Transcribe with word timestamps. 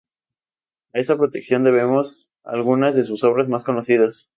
A 0.95 0.99
esta 1.01 1.15
protección 1.15 1.63
debemos 1.63 2.27
algunas 2.43 2.95
de 2.95 3.03
sus 3.03 3.23
obras 3.23 3.47
más 3.47 3.63
conocidas. 3.63 4.27